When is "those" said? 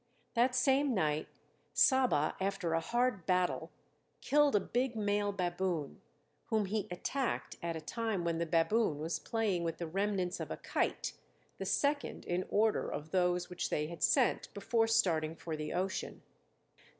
13.11-13.47